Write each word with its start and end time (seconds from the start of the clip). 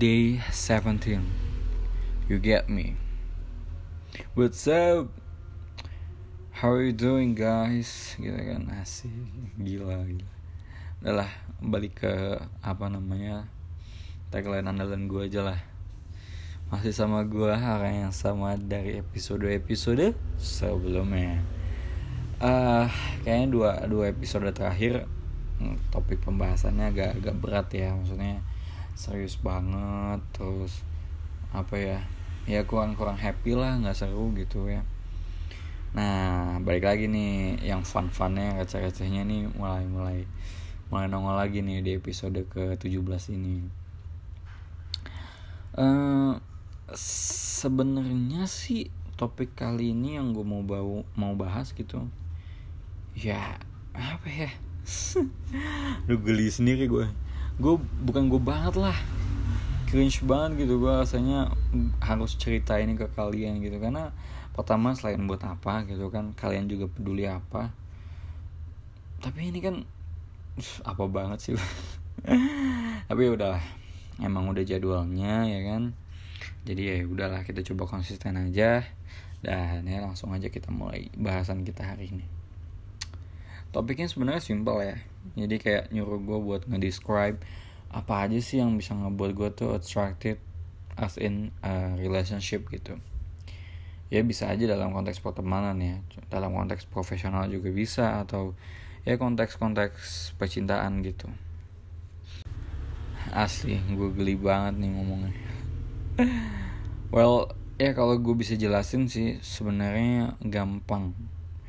Day 0.00 0.40
17 0.48 1.20
You 2.24 2.40
get 2.40 2.72
me? 2.72 2.96
What's 4.32 4.64
up? 4.64 5.12
How 6.56 6.72
are 6.72 6.88
you 6.88 6.96
doing 6.96 7.36
guys? 7.36 8.16
Gitu 8.16 8.32
kan 8.32 8.64
asik. 8.80 9.12
Gila 9.60 10.00
gila. 10.08 10.32
Udah 11.04 11.14
lah 11.20 11.30
balik 11.60 12.00
ke 12.00 12.40
Apa 12.64 12.88
namanya 12.88 13.44
Tagline 14.32 14.72
andalan 14.72 15.04
gue 15.04 15.28
aja 15.28 15.44
lah. 15.44 15.60
Masih 16.72 16.96
sama 16.96 17.20
gue 17.28 17.52
Orang 17.52 18.08
yang 18.08 18.14
sama 18.16 18.56
dari 18.56 19.04
episode-episode 19.04 20.16
Sebelumnya. 20.40 21.44
Uh, 22.40 22.88
Kayaknya 23.20 23.48
dua, 23.52 23.70
dua 23.84 24.08
episode 24.08 24.48
terakhir 24.56 25.04
hmm, 25.60 25.92
Topik 25.92 26.24
pembahasannya 26.24 26.88
agak, 26.88 27.20
agak 27.20 27.36
berat 27.36 27.68
ya 27.76 27.92
Maksudnya 27.92 28.40
serius 29.00 29.40
banget 29.40 30.20
terus 30.36 30.84
apa 31.56 31.80
ya 31.80 31.98
ya 32.44 32.68
kurang 32.68 32.92
kurang 33.00 33.16
happy 33.16 33.56
lah 33.56 33.80
nggak 33.80 33.96
seru 33.96 34.28
gitu 34.36 34.68
ya. 34.68 34.84
Nah 35.96 36.60
balik 36.60 36.84
lagi 36.84 37.08
nih 37.08 37.64
yang 37.64 37.80
fun 37.80 38.12
funnya 38.12 38.60
receh 38.60 38.76
recehnya 38.76 39.24
nih 39.24 39.48
mulai 39.56 39.88
mulai 39.88 41.08
nongol 41.08 41.40
lagi 41.40 41.64
nih 41.64 41.80
di 41.80 41.96
episode 41.96 42.44
ke 42.52 42.76
17 42.76 43.00
ini. 43.40 43.64
Uh, 45.80 46.36
sebenarnya 46.92 48.44
sih 48.44 48.92
topik 49.16 49.56
kali 49.56 49.96
ini 49.96 50.20
yang 50.20 50.36
gue 50.36 50.44
mau 50.44 50.60
bau 50.60 51.08
mau 51.16 51.32
bahas 51.32 51.72
gitu 51.72 52.04
ya 53.16 53.56
apa 53.96 54.28
ya? 54.28 54.52
Duh 56.10 56.20
geli 56.20 56.52
sendiri 56.52 56.84
gue 56.84 57.29
gue 57.60 57.74
bukan 57.76 58.32
gue 58.32 58.40
banget 58.40 58.80
lah. 58.80 58.96
Cringe 59.84 60.24
banget 60.24 60.64
gitu 60.64 60.80
gue 60.80 60.88
rasanya 60.88 61.52
harus 62.00 62.32
cerita 62.40 62.80
ini 62.80 62.96
ke 62.96 63.12
kalian 63.12 63.60
gitu. 63.60 63.76
Karena 63.76 64.16
pertama 64.56 64.96
selain 64.96 65.20
buat 65.28 65.44
apa 65.44 65.84
gitu 65.84 66.08
kan 66.08 66.32
kalian 66.32 66.72
juga 66.72 66.88
peduli 66.88 67.28
apa. 67.28 67.68
Tapi 69.20 69.52
ini 69.52 69.60
kan 69.60 69.84
apa 70.84 71.04
banget 71.08 71.38
sih 71.40 71.54
tapi 73.08 73.20
ya 73.24 73.32
udahlah 73.32 73.64
emang 74.20 74.48
udah 74.48 74.64
jadwalnya 74.64 75.44
ya 75.44 75.60
kan? 75.68 75.92
Jadi 76.64 76.82
ya 76.88 76.96
udahlah 77.04 77.44
kita 77.44 77.60
coba 77.60 77.84
konsisten 78.00 78.40
aja. 78.40 78.88
Dan 79.40 79.88
ya 79.88 80.04
langsung 80.04 80.32
aja 80.36 80.52
kita 80.52 80.68
mulai 80.68 81.08
bahasan 81.16 81.64
kita 81.64 81.84
hari 81.84 82.12
ini. 82.12 82.24
Topiknya 83.72 84.08
sebenarnya 84.08 84.44
simpel 84.44 84.84
ya 84.84 84.96
jadi 85.36 85.56
kayak 85.60 85.84
nyuruh 85.94 86.20
gue 86.20 86.38
buat 86.40 86.62
ngedescribe 86.66 87.38
apa 87.90 88.14
aja 88.26 88.38
sih 88.38 88.62
yang 88.62 88.78
bisa 88.78 88.94
ngebuat 88.94 89.32
gue 89.34 89.48
tuh 89.52 89.70
attracted 89.74 90.38
as 90.94 91.18
in 91.18 91.50
a 91.62 91.98
relationship 91.98 92.66
gitu. 92.70 92.98
Ya 94.10 94.26
bisa 94.26 94.50
aja 94.50 94.66
dalam 94.66 94.90
konteks 94.90 95.22
pertemanan 95.22 95.78
ya. 95.78 96.02
Dalam 96.26 96.50
konteks 96.54 96.86
profesional 96.86 97.46
juga 97.46 97.70
bisa 97.70 98.22
atau 98.22 98.58
ya 99.06 99.14
konteks-konteks 99.18 100.34
percintaan 100.38 101.02
gitu. 101.06 101.30
Asli 103.30 103.78
gue 103.78 104.10
geli 104.14 104.34
banget 104.34 104.82
nih 104.82 104.90
ngomongnya. 104.90 105.32
Well 107.14 107.54
ya 107.78 107.96
kalau 107.96 108.18
gue 108.18 108.34
bisa 108.34 108.58
jelasin 108.58 109.08
sih 109.08 109.40
sebenarnya 109.40 110.36
gampang 110.42 111.16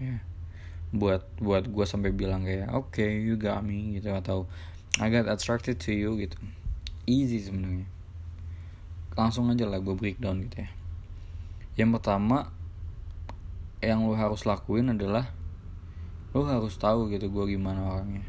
ya 0.01 0.19
buat 0.91 1.23
buat 1.39 1.71
gue 1.71 1.85
sampai 1.87 2.11
bilang 2.11 2.43
kayak 2.43 2.67
oke 2.75 2.91
okay, 2.91 3.23
you 3.23 3.39
got 3.39 3.63
me 3.63 3.95
gitu 3.99 4.11
atau 4.11 4.43
I 4.99 5.07
got 5.07 5.31
attracted 5.31 5.79
to 5.87 5.95
you 5.95 6.19
gitu. 6.19 6.35
Easy 7.07 7.39
sebenarnya. 7.39 7.87
Langsung 9.15 9.47
aja 9.47 9.63
lah 9.63 9.79
gue 9.79 9.95
breakdown 9.95 10.43
gitu 10.43 10.67
ya. 10.67 10.69
Yang 11.79 11.99
pertama 11.99 12.51
yang 13.79 14.03
lo 14.03 14.13
harus 14.13 14.43
lakuin 14.43 14.91
adalah 14.91 15.31
lo 16.35 16.43
harus 16.43 16.75
tahu 16.75 17.07
gitu 17.07 17.31
gue 17.31 17.55
gimana 17.55 17.87
orangnya. 17.87 18.27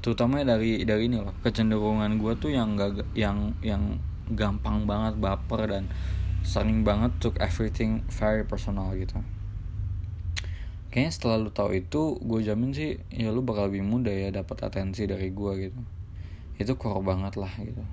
Terutama 0.00 0.40
dari 0.40 0.88
dari 0.88 1.12
ini 1.12 1.20
loh 1.20 1.36
kecenderungan 1.44 2.16
gue 2.16 2.32
tuh 2.40 2.56
yang 2.56 2.80
gak 2.80 3.04
yang 3.12 3.52
yang 3.60 4.00
gampang 4.32 4.88
banget 4.88 5.20
baper 5.20 5.68
dan 5.68 5.92
sering 6.40 6.84
banget 6.84 7.12
took 7.20 7.36
everything 7.36 8.04
very 8.08 8.44
personal 8.44 8.92
gitu 8.96 9.20
kayaknya 10.88 11.12
setelah 11.12 11.36
lu 11.36 11.50
tahu 11.52 11.76
itu 11.76 12.16
gue 12.20 12.40
jamin 12.40 12.72
sih 12.72 12.96
ya 13.12 13.28
lu 13.28 13.44
bakal 13.44 13.68
lebih 13.68 13.84
mudah 13.84 14.12
ya 14.12 14.32
dapat 14.32 14.64
atensi 14.64 15.04
dari 15.04 15.28
gue 15.32 15.52
gitu. 15.68 15.80
Itu 16.56 16.80
core 16.80 17.04
banget 17.04 17.36
lah 17.36 17.52
gitu. 17.60 17.84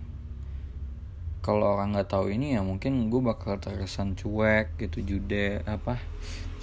Kalau 1.44 1.78
orang 1.78 1.94
nggak 1.94 2.10
tahu 2.10 2.34
ini 2.34 2.58
ya 2.58 2.66
mungkin 2.66 3.12
gue 3.14 3.22
bakal 3.22 3.62
terkesan 3.62 4.18
cuek 4.18 4.80
gitu 4.82 5.04
jude 5.04 5.62
apa 5.68 6.00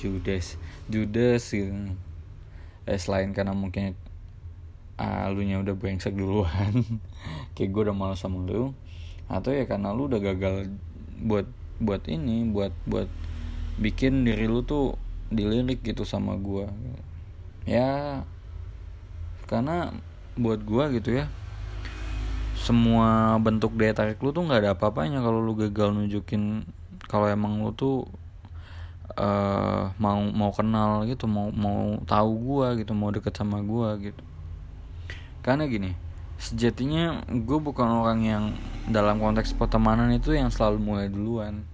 judes 0.00 0.56
judes 0.88 1.44
gitu. 1.52 1.74
Eh 2.88 2.98
selain 2.98 3.30
karena 3.30 3.54
mungkin 3.54 3.94
ah, 5.02 5.28
lu 5.30 5.42
nya 5.42 5.58
udah 5.58 5.74
brengsek 5.74 6.14
duluan 6.14 6.84
kayak 7.54 7.70
gue 7.70 7.82
udah 7.90 7.96
malu 7.96 8.16
sama 8.16 8.42
lu 8.44 8.70
atau 9.26 9.50
ya 9.50 9.64
karena 9.64 9.90
lu 9.90 10.06
udah 10.06 10.20
gagal 10.20 10.68
buat 11.22 11.48
buat 11.82 12.04
ini 12.06 12.46
buat 12.52 12.74
buat 12.84 13.08
bikin 13.80 14.28
diri 14.28 14.46
lu 14.46 14.62
tuh 14.62 14.94
dilirik 15.32 15.80
gitu 15.82 16.04
sama 16.04 16.36
gue 16.36 16.68
ya 17.64 18.22
karena 19.48 19.92
buat 20.36 20.60
gue 20.64 20.84
gitu 21.00 21.10
ya 21.18 21.26
semua 22.56 23.36
bentuk 23.42 23.74
daya 23.74 23.96
tarik 23.96 24.22
lu 24.22 24.30
tuh 24.30 24.46
nggak 24.46 24.60
ada 24.62 24.70
apa-apanya 24.78 25.18
kalau 25.18 25.42
lu 25.42 25.58
gagal 25.58 25.90
nunjukin 25.90 26.62
kalau 27.10 27.26
emang 27.26 27.58
lu 27.60 27.74
tuh 27.74 28.06
uh, 29.18 29.92
mau 30.00 30.20
mau 30.32 30.50
kenal 30.54 31.04
gitu 31.04 31.28
mau 31.28 31.52
mau 31.52 32.00
tahu 32.08 32.30
gue 32.38 32.84
gitu 32.84 32.92
mau 32.96 33.12
deket 33.12 33.34
sama 33.36 33.60
gue 33.60 34.12
gitu. 34.12 34.22
Karena 35.42 35.66
gini 35.66 35.92
sejatinya 36.38 37.22
gue 37.28 37.58
bukan 37.62 37.86
orang 37.86 38.20
yang 38.26 38.44
dalam 38.90 39.22
konteks 39.22 39.54
pertemanan 39.54 40.10
itu 40.14 40.34
yang 40.34 40.48
selalu 40.48 40.78
mulai 40.80 41.06
duluan. 41.12 41.66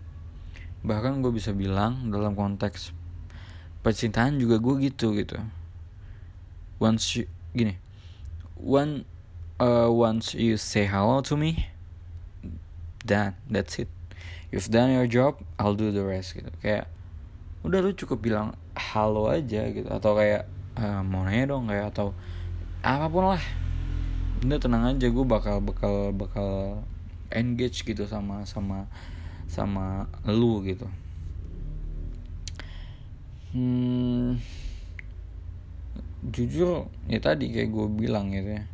Bahkan 0.82 1.20
gue 1.22 1.32
bisa 1.34 1.54
bilang 1.54 2.10
dalam 2.10 2.34
konteks 2.34 2.96
percintaan 3.88 4.36
juga 4.36 4.60
gue 4.60 4.92
gitu 4.92 5.16
gitu. 5.16 5.40
Once 6.76 7.16
you, 7.16 7.24
gini. 7.56 7.80
One 8.60 9.08
uh, 9.56 9.88
once 9.88 10.36
you 10.36 10.60
say 10.60 10.84
hello 10.84 11.24
to 11.24 11.40
me 11.40 11.72
dan 13.00 13.40
that's 13.48 13.80
it. 13.80 13.88
You've 14.52 14.68
done 14.68 14.92
your 14.92 15.08
job 15.08 15.40
I'll 15.56 15.72
do 15.72 15.88
the 15.88 16.04
rest 16.04 16.36
gitu. 16.36 16.52
Kayak 16.60 16.92
udah 17.64 17.80
lu 17.80 17.96
cukup 17.96 18.20
bilang 18.20 18.52
halo 18.76 19.32
aja 19.32 19.72
gitu. 19.72 19.88
Atau 19.88 20.20
kayak 20.20 20.44
uh, 20.76 21.00
mau 21.00 21.24
nanya 21.24 21.56
dong 21.56 21.72
kayak 21.72 21.96
atau 21.96 22.12
apa 22.84 23.08
pun 23.08 23.32
lah. 23.32 23.44
Udah 24.44 24.60
tenang 24.60 24.84
aja 24.84 25.08
gue 25.08 25.24
bakal 25.24 25.64
bakal 25.64 26.12
bakal 26.12 26.84
engage 27.32 27.88
gitu 27.88 28.04
sama 28.04 28.44
sama 28.44 28.84
sama 29.48 30.04
lu 30.28 30.60
gitu 30.60 30.84
hmm, 33.54 34.40
jujur 36.28 36.90
ya 37.08 37.18
tadi 37.22 37.52
kayak 37.52 37.70
gue 37.70 37.86
bilang 37.88 38.32
gitu 38.32 38.60
ya. 38.60 38.64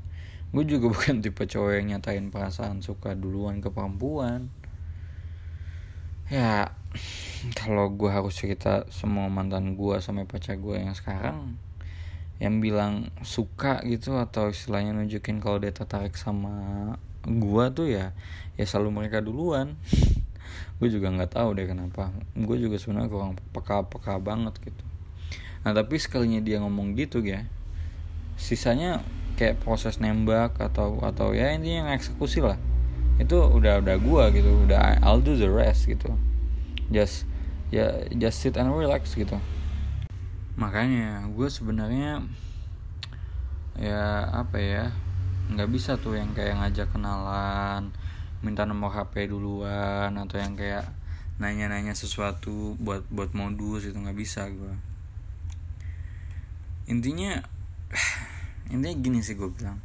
Gue 0.54 0.64
juga 0.66 0.90
bukan 0.94 1.22
tipe 1.22 1.44
cowok 1.46 1.72
yang 1.78 1.86
nyatain 1.96 2.30
perasaan 2.30 2.80
suka 2.80 3.14
duluan 3.14 3.62
ke 3.62 3.70
perempuan. 3.70 4.50
Ya 6.32 6.72
kalau 7.58 7.90
gue 7.90 8.08
harus 8.08 8.34
cerita 8.34 8.86
semua 8.88 9.26
mantan 9.26 9.74
gue 9.74 9.96
sama 10.00 10.24
pacar 10.24 10.56
gue 10.56 10.78
yang 10.78 10.94
sekarang 10.94 11.58
yang 12.42 12.58
bilang 12.58 13.14
suka 13.22 13.82
gitu 13.86 14.18
atau 14.18 14.50
istilahnya 14.50 14.94
nunjukin 14.94 15.38
kalau 15.38 15.62
dia 15.62 15.70
tertarik 15.70 16.18
sama 16.18 16.94
gue 17.24 17.64
tuh 17.72 17.88
ya 17.88 18.12
ya 18.58 18.64
selalu 18.66 19.04
mereka 19.04 19.22
duluan 19.22 19.78
gue 20.82 20.88
juga 20.90 21.10
nggak 21.10 21.38
tahu 21.38 21.54
deh 21.54 21.66
kenapa. 21.70 22.10
Gue 22.34 22.56
juga 22.58 22.76
sebenarnya 22.78 23.10
kurang 23.10 23.32
peka-peka 23.54 24.18
banget 24.18 24.58
gitu. 24.62 24.84
Nah 25.64 25.72
tapi 25.72 25.96
sekalinya 25.96 26.42
dia 26.42 26.60
ngomong 26.60 26.92
gitu 26.98 27.24
ya 27.24 27.46
sisanya 28.34 28.98
kayak 29.38 29.62
proses 29.62 30.02
nembak 30.02 30.58
atau 30.58 30.98
atau 31.02 31.30
ya 31.30 31.54
intinya 31.54 31.86
yang 31.86 31.90
eksekusi 31.94 32.42
lah. 32.42 32.58
Itu 33.16 33.38
udah 33.38 33.78
udah 33.78 33.96
gue 33.98 34.24
gitu 34.42 34.50
udah 34.66 34.98
I'll 35.02 35.22
do 35.22 35.38
the 35.38 35.48
rest 35.48 35.86
gitu. 35.86 36.14
Just 36.90 37.26
ya 37.70 38.06
just 38.14 38.42
sit 38.42 38.58
and 38.58 38.70
relax 38.74 39.14
gitu. 39.14 39.38
Makanya 40.54 41.26
gue 41.30 41.48
sebenarnya 41.50 42.22
ya 43.74 44.30
apa 44.30 44.58
ya 44.62 44.84
nggak 45.50 45.70
bisa 45.70 45.98
tuh 45.98 46.14
yang 46.14 46.30
kayak 46.30 46.54
ngajak 46.58 46.88
kenalan 46.94 47.90
minta 48.44 48.68
nomor 48.68 48.92
HP 48.92 49.32
duluan 49.32 50.12
atau 50.12 50.36
yang 50.36 50.54
kayak 50.54 50.84
nanya-nanya 51.40 51.96
sesuatu 51.96 52.76
buat 52.78 53.08
buat 53.08 53.32
modus 53.32 53.88
itu 53.88 53.96
nggak 53.96 54.14
bisa 54.14 54.46
gue 54.52 54.94
intinya 56.84 57.40
intinya 58.72 58.94
gini 58.96 59.20
sih 59.24 59.36
gue 59.36 59.48
bilang. 59.48 59.80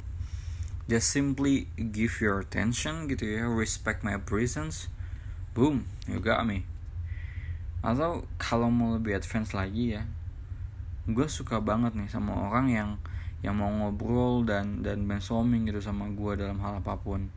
Just 0.89 1.13
simply 1.13 1.69
give 1.77 2.17
your 2.17 2.41
attention 2.41 3.05
gitu 3.05 3.21
ya 3.21 3.45
respect 3.45 4.01
my 4.01 4.17
presence 4.17 4.89
boom 5.53 5.85
you 6.09 6.17
got 6.17 6.43
me. 6.43 6.65
Atau 7.85 8.27
kalau 8.41 8.67
mau 8.73 8.97
lebih 8.97 9.15
advance 9.15 9.55
lagi 9.55 9.95
ya 9.95 10.03
gue 11.09 11.25
suka 11.25 11.57
banget 11.57 11.97
nih 11.97 12.05
sama 12.05 12.37
orang 12.49 12.69
yang 12.69 12.89
yang 13.39 13.55
mau 13.55 13.71
ngobrol 13.71 14.43
dan 14.43 14.83
dan 14.83 15.07
brainstorming 15.07 15.63
gitu 15.67 15.79
sama 15.79 16.11
gue 16.11 16.35
dalam 16.35 16.59
hal 16.59 16.83
apa 16.83 16.99
pun. 16.99 17.31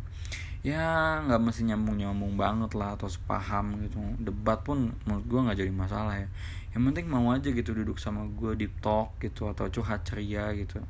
Ya 0.63 1.19
nggak 1.27 1.43
mesti 1.43 1.67
nyambung 1.67 1.99
nyambung 1.99 2.39
banget 2.39 2.75
lah 2.79 2.95
atau 2.95 3.11
sepaham 3.11 3.83
gitu. 3.83 3.99
Debat 4.23 4.63
pun 4.63 4.95
menurut 5.07 5.27
gue 5.27 5.41
nggak 5.47 5.59
jadi 5.59 5.73
masalah 5.75 6.15
ya. 6.19 6.29
Yang 6.75 6.83
penting 6.91 7.07
mau 7.11 7.31
aja 7.35 7.49
gitu 7.51 7.71
duduk 7.75 7.99
sama 7.99 8.27
gue 8.39 8.55
deep 8.55 8.75
talk 8.79 9.15
gitu 9.19 9.51
atau 9.51 9.67
curhat 9.71 10.07
ceria 10.07 10.55
gitu. 10.55 10.83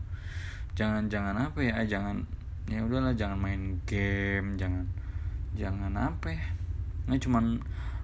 Jangan 0.77 1.09
jangan 1.09 1.37
apa 1.49 1.61
ya 1.61 1.85
jangan 1.85 2.25
ya 2.69 2.81
udahlah 2.85 3.13
jangan 3.13 3.37
main 3.37 3.83
game 3.85 4.57
jangan 4.61 4.85
jangan 5.57 5.93
apa 5.97 6.33
ya. 6.33 6.45
Ini 7.09 7.17
cuman 7.21 7.45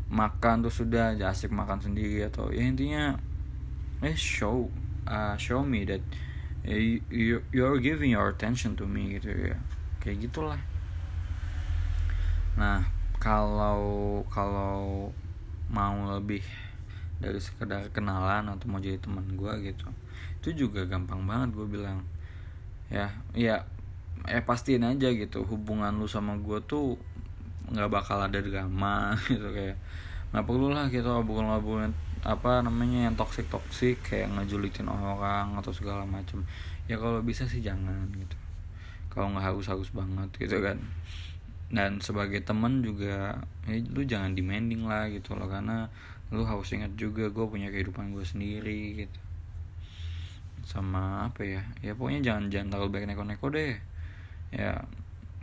makan 0.09 0.65
tuh 0.65 0.73
sudah 0.73 1.13
asik 1.21 1.53
makan 1.53 1.85
sendiri 1.85 2.25
atau 2.25 2.49
ya 2.49 2.65
intinya 2.65 3.13
eh 4.01 4.17
show 4.17 4.73
uh, 5.05 5.37
show 5.37 5.61
me 5.61 5.85
that 5.85 6.01
you, 6.77 7.01
you 7.09 7.37
you're 7.49 7.81
giving 7.81 8.13
your 8.13 8.29
attention 8.29 8.77
to 8.77 8.85
me 8.85 9.17
gitu 9.17 9.33
ya. 9.33 9.57
Kayak 10.05 10.29
gitulah. 10.29 10.61
Nah 12.61 12.85
kalau 13.17 14.23
kalau 14.29 15.11
mau 15.73 15.97
lebih 16.13 16.45
dari 17.19 17.41
sekedar 17.41 17.91
kenalan 17.91 18.47
atau 18.47 18.71
mau 18.71 18.79
jadi 18.79 19.01
teman 19.03 19.27
gue 19.35 19.53
gitu 19.75 19.91
itu 20.39 20.65
juga 20.65 20.87
gampang 20.87 21.27
banget 21.27 21.57
gue 21.57 21.67
bilang. 21.67 22.05
Ya 22.89 23.11
ya 23.35 23.67
eh 24.27 24.43
pastiin 24.43 24.87
aja 24.87 25.11
gitu 25.11 25.45
hubungan 25.45 25.95
lu 25.99 26.07
sama 26.07 26.39
gue 26.39 26.59
tuh 26.65 26.95
nggak 27.69 27.91
bakal 27.91 28.23
ada 28.23 28.39
drama 28.39 29.13
gitu 29.31 29.51
kayak. 29.51 29.77
Nggak 30.31 30.45
perlu 30.45 30.69
lah 30.69 30.87
gitu 30.93 31.09
hubungan-hubungan 31.09 31.91
apa 32.29 32.61
namanya 32.61 33.09
yang 33.09 33.17
toksik 33.17 33.49
toksik 33.49 34.05
kayak 34.05 34.29
ngejulitin 34.37 34.85
orang 34.85 35.57
atau 35.57 35.73
segala 35.73 36.05
macam 36.05 36.45
ya 36.85 37.01
kalau 37.01 37.25
bisa 37.25 37.49
sih 37.49 37.65
jangan 37.65 38.05
gitu. 38.13 38.37
Kalau 39.09 39.33
nggak 39.33 39.49
harus 39.49 39.65
harus 39.73 39.89
banget 39.97 40.29
gitu 40.37 40.61
kan. 40.61 40.77
Dan 41.73 42.05
sebagai 42.05 42.45
teman 42.45 42.85
juga 42.85 43.41
ya, 43.65 43.81
lu 43.81 44.05
jangan 44.05 44.37
demanding 44.37 44.85
lah 44.85 45.09
gitu 45.09 45.33
loh 45.41 45.49
karena 45.49 45.89
lu 46.29 46.45
harus 46.45 46.69
ingat 46.77 46.93
juga 47.01 47.33
gue 47.33 47.47
punya 47.49 47.73
kehidupan 47.73 48.13
gue 48.13 48.25
sendiri 48.29 49.09
gitu. 49.09 49.21
Sama 50.69 51.33
apa 51.33 51.49
ya 51.49 51.65
ya 51.81 51.97
pokoknya 51.97 52.21
jangan 52.21 52.53
jangan 52.53 52.69
terlalu 52.77 52.89
banyak 52.93 53.09
neko-neko 53.17 53.49
deh. 53.49 53.81
Ya 54.53 54.85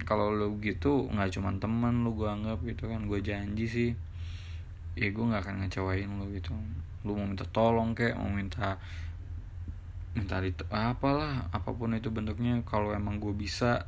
kalau 0.05 0.29
lu 0.29 0.61
gitu 0.61 1.09
nggak 1.09 1.33
cuma 1.33 1.49
teman 1.57 2.05
lu 2.05 2.13
gue 2.13 2.29
anggap 2.29 2.61
gitu 2.61 2.85
kan 2.93 3.09
gue 3.09 3.19
janji 3.25 3.65
sih 3.65 3.91
ya 4.95 5.11
gue 5.11 5.25
nggak 5.27 5.43
akan 5.43 5.55
ngecewain 5.63 6.07
lu 6.07 6.25
gitu. 6.31 6.55
Lu 7.03 7.19
mau 7.19 7.27
minta 7.27 7.43
tolong 7.43 7.91
kek 7.91 8.15
mau 8.15 8.31
minta 8.31 8.79
minta 10.15 10.39
di 10.39 10.55
apalah 10.71 11.51
apa 11.51 11.69
pun 11.75 11.91
itu 11.93 12.07
bentuknya. 12.09 12.63
Kalau 12.63 12.95
emang 12.95 13.19
gue 13.19 13.35
bisa 13.35 13.85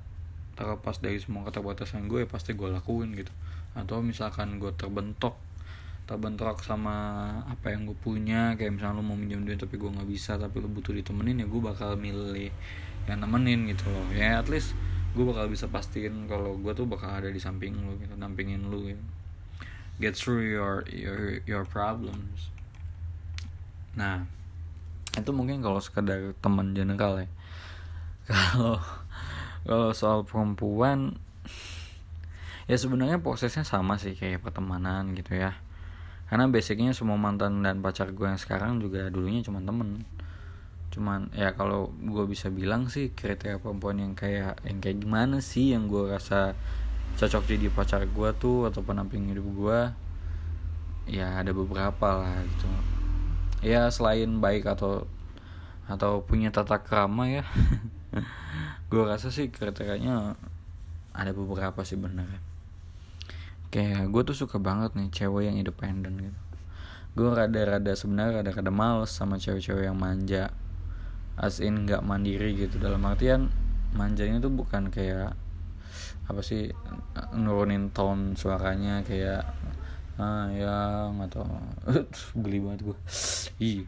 terlepas 0.60 1.00
dari 1.00 1.18
semua 1.18 1.48
keterbatasan 1.48 2.12
gue 2.12 2.28
ya 2.28 2.28
pasti 2.28 2.52
gue 2.54 2.68
lakuin 2.68 3.16
gitu. 3.16 3.32
Atau 3.74 4.04
misalkan 4.04 4.60
gue 4.60 4.76
terbentok 4.76 5.40
terbentok 6.08 6.64
sama 6.64 6.96
apa 7.52 7.76
yang 7.76 7.84
gue 7.84 7.98
punya 8.00 8.56
kayak 8.56 8.80
misalnya 8.80 9.04
lu 9.04 9.04
mau 9.04 9.20
minjem 9.20 9.44
duit 9.44 9.60
tapi 9.60 9.76
gue 9.76 9.92
nggak 9.92 10.08
bisa 10.08 10.40
tapi 10.40 10.64
lu 10.64 10.72
butuh 10.72 10.96
ditemenin 10.96 11.44
ya 11.44 11.48
gue 11.52 11.60
bakal 11.60 12.00
milih 12.00 12.48
yang 13.08 13.20
nemenin 13.24 13.68
gitu 13.72 13.88
loh. 13.92 14.08
Ya 14.12 14.40
at 14.40 14.48
least 14.48 14.76
gue 15.16 15.24
bakal 15.24 15.48
bisa 15.48 15.68
pastiin 15.72 16.28
kalau 16.28 16.60
gue 16.60 16.72
tuh 16.76 16.88
bakal 16.88 17.12
ada 17.12 17.32
di 17.32 17.40
samping 17.40 17.76
lu 17.76 17.96
gitu 18.00 18.16
dampingin 18.20 18.68
lu 18.68 18.92
gitu 18.92 19.04
get 19.98 20.14
through 20.14 20.46
your 20.46 20.86
your 20.90 21.42
your 21.50 21.64
problems. 21.66 22.54
Nah. 23.98 24.30
Itu 25.18 25.34
mungkin 25.34 25.66
kalau 25.66 25.82
sekedar 25.82 26.38
teman 26.42 26.78
general 26.78 27.26
ya. 27.26 27.30
Kalau 28.28 28.78
kalau 29.68 29.92
soal 29.96 30.24
perempuan 30.24 31.16
ya 32.68 32.76
sebenarnya 32.76 33.24
prosesnya 33.24 33.64
sama 33.64 33.96
sih 33.96 34.14
kayak 34.20 34.44
pertemanan 34.44 35.16
gitu 35.16 35.36
ya. 35.36 35.56
Karena 36.28 36.52
basicnya 36.52 36.92
semua 36.92 37.16
mantan 37.16 37.64
dan 37.64 37.80
pacar 37.80 38.12
gue 38.12 38.28
yang 38.28 38.40
sekarang 38.40 38.84
juga 38.84 39.08
dulunya 39.08 39.40
cuma 39.42 39.64
temen. 39.64 40.04
Cuman 40.92 41.32
ya 41.32 41.56
kalau 41.56 41.92
gue 41.96 42.26
bisa 42.28 42.52
bilang 42.52 42.92
sih 42.92 43.16
kriteria 43.16 43.64
perempuan 43.64 44.04
yang 44.04 44.14
kayak 44.14 44.60
yang 44.68 44.84
kayak 44.84 45.00
gimana 45.00 45.40
sih 45.40 45.72
yang 45.72 45.88
gue 45.88 46.12
rasa 46.12 46.52
cocok 47.18 47.50
jadi 47.50 47.74
pacar 47.74 48.06
gue 48.06 48.30
tuh 48.38 48.70
atau 48.70 48.86
penamping 48.86 49.34
hidup 49.34 49.48
gue 49.58 49.80
ya 51.10 51.42
ada 51.42 51.50
beberapa 51.50 52.22
lah 52.22 52.46
gitu. 52.46 52.70
Ya 53.66 53.90
selain 53.90 54.38
baik 54.38 54.70
atau 54.70 55.10
atau 55.90 56.22
punya 56.22 56.54
tata 56.54 56.78
krama 56.84 57.26
ya 57.32 57.44
gue 58.92 59.02
rasa 59.02 59.34
sih 59.34 59.50
kriterianya 59.50 60.38
ada 61.18 61.32
beberapa 61.34 61.82
sih 61.82 61.98
bener. 61.98 62.30
Kayak 63.74 64.14
gue 64.14 64.22
tuh 64.22 64.38
suka 64.38 64.62
banget 64.62 64.94
nih 64.94 65.10
cewek 65.10 65.50
yang 65.50 65.58
independen 65.58 66.22
gitu. 66.22 66.40
Gue 67.18 67.34
rada-rada 67.34 67.98
sebenarnya 67.98 68.46
rada-rada 68.46 68.70
males 68.70 69.10
sama 69.10 69.42
cewek-cewek 69.42 69.90
yang 69.90 69.98
manja. 69.98 70.54
As 71.34 71.58
in 71.58 71.90
nggak 71.90 72.06
mandiri 72.06 72.54
gitu 72.54 72.78
dalam 72.78 73.02
artian 73.10 73.50
manjanya 73.98 74.38
tuh 74.38 74.54
bukan 74.54 74.94
kayak 74.94 75.34
apa 76.28 76.42
sih 76.44 76.68
nurunin 77.36 77.92
tone 77.96 78.36
suaranya 78.36 79.02
kayak 79.08 79.48
ah 80.18 80.50
ya 80.52 81.08
nggak 81.14 81.30
tau 81.30 81.48
geli 82.44 82.60
banget 82.60 82.90
gue 82.90 82.98
ih 83.62 83.86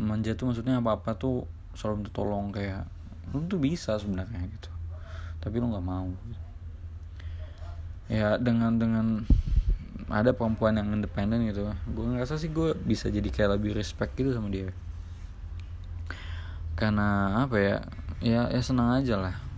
manja 0.00 0.32
tuh 0.32 0.50
maksudnya 0.50 0.80
apa 0.80 0.96
apa 0.96 1.12
tuh 1.18 1.44
selalu 1.76 2.04
minta 2.04 2.12
tolong 2.14 2.48
kayak 2.52 2.88
lu 3.32 3.44
tuh 3.48 3.60
bisa 3.60 3.96
sebenarnya 3.96 4.44
gitu. 4.44 4.70
Tapi 5.40 5.54
lu 5.56 5.72
nggak 5.72 5.86
mau. 5.86 6.10
Ya 8.12 8.36
dengan 8.36 8.76
dengan 8.76 9.06
ada 10.12 10.36
perempuan 10.36 10.76
yang 10.76 10.92
independen 10.92 11.48
gitu 11.48 11.72
gue 11.72 12.04
ngerasa 12.04 12.36
sih 12.36 12.52
gue 12.52 12.76
bisa 12.76 13.08
jadi 13.08 13.24
kayak 13.32 13.56
lebih 13.56 13.72
respect 13.72 14.12
gitu 14.18 14.34
sama 14.36 14.52
dia. 14.52 14.68
Karena 16.76 17.40
apa 17.46 17.56
ya? 17.56 17.76
Ya 18.22 18.52
ya 18.52 18.60
senang 18.62 18.94
aja 19.00 19.18
lah 19.18 19.51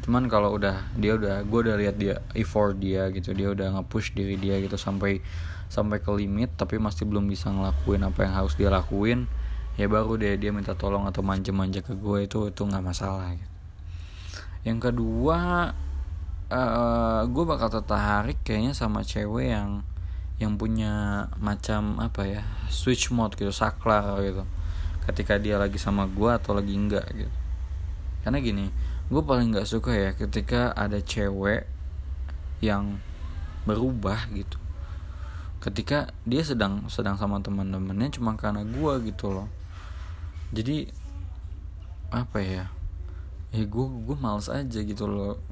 cuman 0.00 0.32
kalau 0.32 0.56
udah 0.56 0.88
dia 0.96 1.16
udah 1.16 1.44
gue 1.44 1.60
udah 1.60 1.76
lihat 1.76 1.96
dia 2.00 2.24
effort 2.32 2.76
dia 2.80 3.12
gitu 3.12 3.36
dia 3.36 3.52
udah 3.52 3.80
nge-push 3.80 4.16
diri 4.16 4.40
dia 4.40 4.56
gitu 4.58 4.80
sampai 4.80 5.20
sampai 5.68 6.00
ke 6.00 6.10
limit 6.10 6.50
tapi 6.56 6.80
masih 6.80 7.04
belum 7.04 7.28
bisa 7.28 7.52
ngelakuin 7.52 8.02
apa 8.02 8.26
yang 8.26 8.34
harus 8.34 8.56
dia 8.56 8.72
lakuin 8.72 9.28
ya 9.76 9.86
baru 9.86 10.16
deh 10.16 10.34
dia 10.40 10.50
minta 10.50 10.72
tolong 10.74 11.04
atau 11.06 11.20
manja-manja 11.22 11.84
ke 11.84 11.94
gue 11.94 12.26
itu 12.26 12.50
itu 12.50 12.62
nggak 12.64 12.84
masalah 12.84 13.32
gitu. 13.32 13.52
yang 14.66 14.82
kedua 14.82 15.70
uh, 16.50 17.22
gue 17.28 17.44
bakal 17.46 17.68
tertarik 17.70 18.40
kayaknya 18.42 18.74
sama 18.74 19.06
cewek 19.06 19.52
yang 19.52 19.86
yang 20.40 20.56
punya 20.56 21.28
macam 21.36 22.00
apa 22.00 22.24
ya 22.24 22.42
switch 22.72 23.12
mode 23.12 23.36
gitu 23.36 23.52
saklar 23.52 24.24
gitu 24.24 24.42
ketika 25.04 25.36
dia 25.36 25.60
lagi 25.60 25.76
sama 25.76 26.08
gue 26.08 26.30
atau 26.32 26.56
lagi 26.56 26.72
enggak 26.72 27.06
gitu 27.12 27.32
karena 28.24 28.40
gini 28.40 28.66
gue 29.10 29.22
paling 29.26 29.50
nggak 29.50 29.66
suka 29.66 29.90
ya 29.90 30.10
ketika 30.14 30.70
ada 30.78 31.02
cewek 31.02 31.66
yang 32.62 33.02
berubah 33.66 34.30
gitu. 34.30 34.56
Ketika 35.60 36.14
dia 36.24 36.40
sedang 36.46 36.86
sedang 36.88 37.18
sama 37.18 37.42
teman-temannya 37.42 38.08
cuma 38.14 38.38
karena 38.38 38.62
gue 38.62 38.92
gitu 39.10 39.34
loh. 39.34 39.50
Jadi 40.54 40.88
apa 42.14 42.38
ya? 42.38 42.64
Ya 43.50 43.64
gue 43.66 43.86
gue 44.06 44.16
males 44.16 44.46
aja 44.46 44.78
gitu 44.78 45.04
loh. 45.10 45.42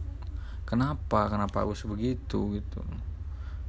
Kenapa? 0.63 1.27
Kenapa 1.27 1.67
harus 1.67 1.83
begitu 1.83 2.63
gitu? 2.63 2.81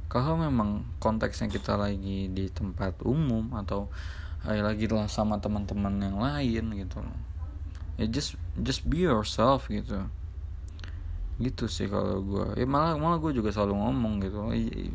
Kalau 0.06 0.38
memang 0.38 0.86
konteksnya 1.02 1.50
kita 1.50 1.74
lagi 1.74 2.30
di 2.30 2.46
tempat 2.50 3.02
umum 3.02 3.58
atau 3.58 3.90
lagi 4.46 4.88
lah 4.88 5.10
sama 5.10 5.42
teman-teman 5.42 5.98
yang 5.98 6.18
lain 6.18 6.64
gitu 6.78 6.98
loh. 7.02 7.18
Ya 8.00 8.08
just 8.08 8.40
just 8.62 8.86
be 8.86 9.04
yourself 9.04 9.68
gitu. 9.68 10.06
Gitu 11.40 11.64
sih 11.72 11.88
kalau 11.88 12.20
gue 12.20 12.60
ya 12.60 12.68
malah 12.68 13.00
malah 13.00 13.16
gue 13.16 13.32
juga 13.32 13.48
selalu 13.48 13.80
ngomong 13.80 14.14
gitu. 14.20 14.38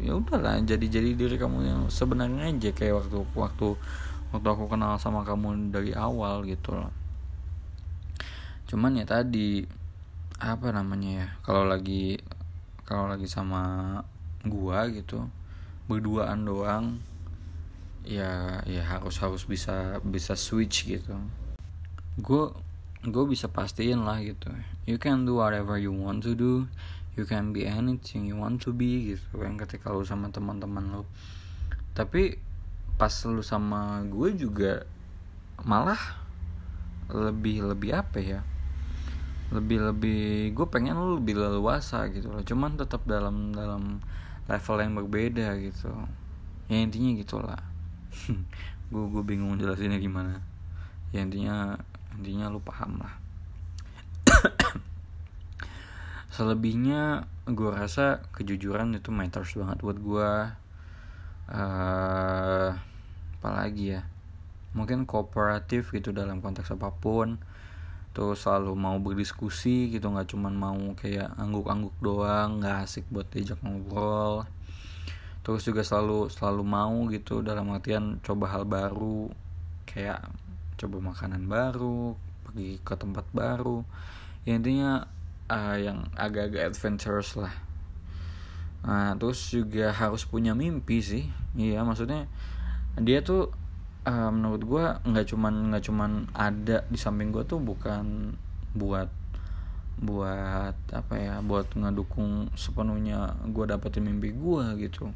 Ya 0.01 0.13
udahlah 0.13 0.61
jadi 0.61 0.85
jadi 0.85 1.17
diri 1.17 1.35
kamu 1.41 1.57
yang 1.65 1.81
sebenarnya 1.89 2.53
aja 2.53 2.69
kayak 2.69 3.01
waktu 3.01 3.17
waktu 3.33 3.67
waktu 4.29 4.47
aku 4.47 4.65
kenal 4.69 4.97
sama 5.01 5.25
kamu 5.25 5.73
dari 5.73 5.91
awal 5.97 6.45
gitu 6.45 6.77
loh. 6.77 6.93
Cuman 8.69 8.97
ya 8.97 9.05
tadi 9.09 9.65
apa 10.37 10.69
namanya 10.69 11.11
ya 11.23 11.27
kalau 11.41 11.63
lagi 11.63 12.19
kalau 12.85 13.07
lagi 13.07 13.25
sama 13.25 13.97
gua 14.45 14.85
gitu 14.91 15.25
berduaan 15.89 16.45
doang 16.45 17.01
ya 18.05 18.61
ya 18.69 18.83
harus 18.85 19.17
harus 19.17 19.45
bisa 19.49 19.97
bisa 20.05 20.37
switch 20.37 20.85
gitu. 20.85 21.17
Gue 22.21 22.53
gue 23.05 23.25
bisa 23.29 23.45
pastiin 23.49 24.01
lah 24.01 24.21
gitu. 24.21 24.49
You 24.89 24.97
can 24.97 25.25
do 25.25 25.37
whatever 25.37 25.77
you 25.77 25.93
want 25.93 26.25
to 26.25 26.33
do. 26.33 26.65
You 27.15 27.23
can 27.23 27.55
be 27.55 27.63
anything 27.63 28.27
you 28.27 28.35
want 28.35 28.59
to 28.67 28.75
be 28.75 29.15
gitu 29.15 29.39
kan 29.39 29.55
ketika 29.55 29.93
lu 29.93 30.03
sama 30.03 30.33
teman-teman 30.33 30.83
lu. 30.91 31.03
Tapi 31.95 32.37
pas 32.95 33.11
lu 33.27 33.43
sama 33.43 34.03
gue 34.07 34.35
juga 34.35 34.83
malah 35.63 35.99
lebih 37.07 37.63
lebih 37.63 37.91
apa 37.95 38.17
ya? 38.19 38.41
Lebih 39.53 39.93
lebih 39.93 40.51
gue 40.51 40.67
pengen 40.67 40.99
lu 40.99 41.21
lebih 41.21 41.39
leluasa 41.39 42.09
gitu 42.11 42.33
loh. 42.33 42.43
Cuman 42.43 42.75
tetap 42.75 43.07
dalam 43.07 43.55
dalam 43.55 44.03
level 44.51 44.77
yang 44.81 44.93
berbeda 44.97 45.55
gitu. 45.61 45.93
Ya 46.67 46.81
intinya 46.81 47.13
gitulah. 47.15 47.61
Gue 48.93 49.05
gue 49.09 49.23
bingung 49.25 49.57
jelasinnya 49.57 49.97
gimana. 49.97 50.41
Ya 51.09 51.25
intinya 51.25 51.77
intinya 52.19 52.51
lu 52.51 52.59
paham 52.63 52.99
lah. 52.99 53.13
Selebihnya 56.35 57.29
gue 57.47 57.71
rasa 57.71 58.25
kejujuran 58.35 58.97
itu 58.97 59.13
matters 59.13 59.55
banget 59.55 59.77
buat 59.79 59.97
gue 59.99 60.31
uh, 61.51 62.69
apalagi 63.39 63.99
ya? 63.99 64.01
Mungkin 64.75 65.07
kooperatif 65.07 65.95
gitu 65.95 66.11
dalam 66.11 66.43
konteks 66.43 66.75
apa 66.75 66.91
pun. 66.91 67.39
Tuh 68.15 68.35
selalu 68.35 68.75
mau 68.79 68.95
berdiskusi 68.99 69.91
gitu 69.91 70.07
nggak 70.07 70.31
cuman 70.31 70.55
mau 70.55 70.79
kayak 70.95 71.35
angguk-angguk 71.35 71.95
doang 71.99 72.63
nggak 72.63 72.87
asik 72.87 73.07
buat 73.11 73.27
diajak 73.31 73.59
ngobrol. 73.63 74.47
Terus 75.45 75.61
juga 75.61 75.85
selalu 75.85 76.31
selalu 76.31 76.63
mau 76.63 76.95
gitu 77.11 77.45
dalam 77.45 77.69
artian 77.75 78.17
coba 78.23 78.55
hal 78.55 78.63
baru 78.65 79.29
kayak 79.85 80.44
coba 80.75 80.99
makanan 80.99 81.47
baru 81.47 82.15
pergi 82.45 82.79
ke 82.83 82.93
tempat 82.95 83.25
baru. 83.35 83.83
Ya 84.47 84.55
intinya 84.55 85.09
uh, 85.49 85.75
yang 85.75 86.07
agak-agak 86.15 86.71
adventurous 86.71 87.35
lah. 87.35 87.51
Nah 88.85 89.17
terus 89.17 89.49
juga 89.49 89.89
harus 89.91 90.23
punya 90.23 90.53
mimpi 90.53 91.01
sih. 91.01 91.25
Iya 91.57 91.81
maksudnya 91.81 92.29
dia 93.01 93.19
tuh 93.25 93.51
uh, 94.05 94.31
menurut 94.31 94.61
gue 94.63 94.85
nggak 95.03 95.25
cuman 95.33 95.73
nggak 95.73 95.83
cuman 95.89 96.11
ada 96.31 96.85
di 96.87 96.95
samping 96.95 97.33
gue 97.33 97.43
tuh 97.43 97.59
bukan 97.59 98.37
buat 98.77 99.09
buat 99.95 100.75
apa 100.91 101.15
ya 101.15 101.35
buat 101.39 101.71
ngedukung 101.71 102.51
sepenuhnya 102.59 103.39
gue 103.49 103.65
dapetin 103.67 104.05
mimpi 104.05 104.31
gue 104.35 104.63
gitu. 104.79 105.09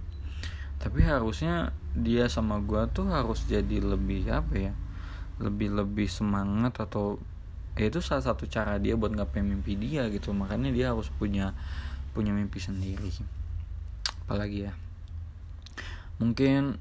Tapi 0.79 1.03
harusnya 1.03 1.75
dia 1.91 2.31
sama 2.31 2.63
gue 2.63 2.87
tuh 2.95 3.11
harus 3.11 3.43
jadi 3.43 3.83
lebih 3.83 4.31
apa 4.31 4.55
ya 4.55 4.73
lebih 5.39 5.71
lebih 5.71 6.11
semangat 6.11 6.83
atau 6.83 7.17
ya 7.79 7.87
itu 7.87 8.03
salah 8.03 8.23
satu 8.23 8.43
cara 8.43 8.75
dia 8.75 8.99
buat 8.99 9.15
ngapain 9.15 9.47
mimpi 9.47 9.79
dia 9.79 10.07
gitu. 10.11 10.35
Makanya 10.35 10.69
dia 10.75 10.91
harus 10.91 11.07
punya 11.15 11.55
punya 12.11 12.35
mimpi 12.35 12.59
sendiri. 12.59 13.09
Apalagi 14.27 14.67
ya? 14.67 14.73
Mungkin 16.19 16.75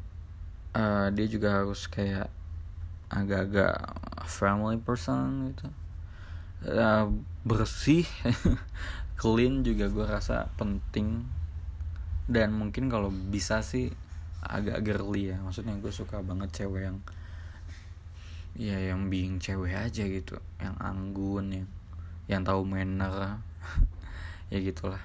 uh, 0.75 1.09
dia 1.15 1.27
juga 1.31 1.62
harus 1.62 1.87
kayak 1.87 2.27
agak-agak 3.09 3.79
family 4.27 4.77
person 4.83 5.55
gitu. 5.55 5.67
Uh, 6.59 7.15
bersih 7.47 8.03
clean 9.21 9.62
juga 9.62 9.87
gue 9.87 10.03
rasa 10.05 10.50
penting. 10.59 11.23
Dan 12.29 12.53
mungkin 12.59 12.91
kalau 12.91 13.09
bisa 13.09 13.62
sih 13.62 13.95
agak 14.43 14.83
girly 14.83 15.31
ya. 15.31 15.38
Maksudnya 15.38 15.79
gue 15.79 15.95
suka 15.95 16.19
banget 16.21 16.50
cewek 16.53 16.91
yang 16.91 16.99
ya 18.59 18.75
yang 18.75 19.07
being 19.07 19.38
cewek 19.38 19.71
aja 19.71 20.03
gitu 20.03 20.35
yang 20.59 20.75
anggun 20.83 21.47
yang 21.55 21.69
yang 22.29 22.43
tahu 22.43 22.67
manner. 22.67 23.38
Ya 24.49 24.65
gitulah. 24.65 25.05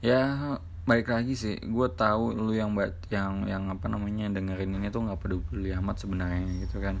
Ya 0.00 0.56
baik 0.88 1.12
lagi 1.12 1.36
sih 1.36 1.60
gue 1.60 1.88
tahu 1.92 2.32
lu 2.32 2.56
yang 2.56 2.72
buat 2.72 2.96
yang 3.12 3.44
yang 3.44 3.68
apa 3.68 3.92
namanya 3.92 4.32
dengerin 4.32 4.80
ini 4.80 4.88
tuh 4.88 5.04
nggak 5.04 5.20
peduli 5.20 5.68
amat 5.76 6.00
sebenarnya 6.00 6.48
gitu 6.64 6.80
kan. 6.80 6.96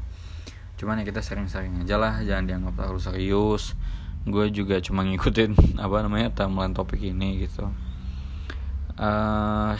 Cuman 0.76 1.00
ya 1.00 1.08
kita 1.08 1.24
sering-sering 1.24 1.80
aja 1.80 1.96
lah 1.96 2.20
jangan 2.20 2.44
dianggap 2.44 2.84
terlalu 2.84 3.00
serius. 3.00 3.72
Gue 4.28 4.52
juga 4.52 4.76
cuma 4.84 5.08
ngikutin 5.08 5.56
apa 5.88 6.04
namanya 6.04 6.36
timeline 6.36 6.76
topik 6.76 7.00
ini 7.00 7.48
gitu. 7.48 7.72
Uh, 9.00 9.72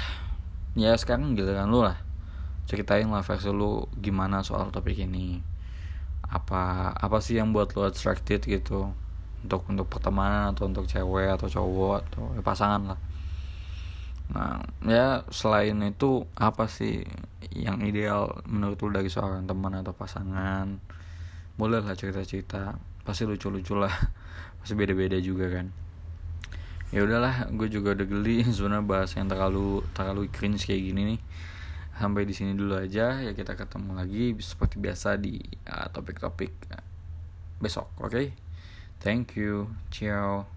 ya 0.72 0.96
sekarang 0.96 1.36
giliran 1.36 1.68
lu 1.68 1.84
lah 1.84 2.00
ceritain 2.70 3.10
lah 3.10 3.26
versi 3.26 3.50
lu 3.50 3.90
gimana 3.98 4.46
soal 4.46 4.70
topik 4.70 4.94
ini. 5.02 5.42
Apa 6.30 6.94
apa 6.94 7.18
sih 7.18 7.34
yang 7.42 7.50
buat 7.50 7.74
lu 7.74 7.82
attracted 7.82 8.46
gitu? 8.46 8.94
Untuk 9.42 9.66
untuk 9.66 9.90
pertemanan 9.90 10.54
atau 10.54 10.70
untuk 10.70 10.86
cewek 10.86 11.34
atau 11.34 11.50
cowok 11.50 11.96
atau 12.06 12.22
ya 12.38 12.42
pasangan 12.46 12.94
lah. 12.94 13.00
Nah 14.30 14.62
ya 14.86 15.26
selain 15.34 15.74
itu 15.82 16.22
apa 16.38 16.70
sih 16.70 17.02
yang 17.50 17.82
ideal 17.82 18.38
menurut 18.46 18.78
lu 18.78 18.94
dari 18.94 19.10
seorang 19.10 19.50
teman 19.50 19.74
atau 19.82 19.90
pasangan? 19.90 20.78
Boleh 21.58 21.82
lah 21.82 21.98
cerita-cerita. 21.98 22.78
Pasti 23.02 23.26
lucu-lucu 23.26 23.74
lah. 23.74 23.90
Pasti 24.62 24.78
beda-beda 24.78 25.18
juga 25.18 25.50
kan. 25.50 25.66
Ya 26.94 27.02
udahlah 27.02 27.50
gue 27.50 27.66
juga 27.66 27.98
udah 27.98 28.06
geli 28.06 28.46
sebenarnya 28.54 28.86
bahas 28.86 29.10
yang 29.18 29.26
terlalu 29.26 29.82
terlalu 29.90 30.30
cringe 30.30 30.70
kayak 30.70 30.86
gini 30.86 31.02
nih 31.16 31.20
sampai 32.00 32.24
di 32.24 32.32
sini 32.32 32.56
dulu 32.56 32.80
aja. 32.80 33.20
Ya 33.20 33.36
kita 33.36 33.52
ketemu 33.52 33.92
lagi 33.92 34.32
seperti 34.40 34.80
biasa 34.80 35.20
di 35.20 35.36
uh, 35.68 35.92
topik-topik 35.92 36.52
uh, 36.72 36.80
besok 37.60 37.92
oke? 38.00 38.08
Okay? 38.08 38.32
thank 39.04 39.36
you. 39.36 39.76
Ciao. 39.92 40.48